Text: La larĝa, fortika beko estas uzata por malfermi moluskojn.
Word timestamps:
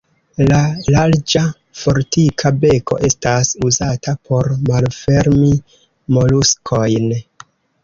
La 0.51 0.59
larĝa, 0.93 1.41
fortika 1.81 2.51
beko 2.63 2.97
estas 3.09 3.53
uzata 3.69 4.17
por 4.31 4.51
malfermi 4.73 5.53
moluskojn. 6.19 7.09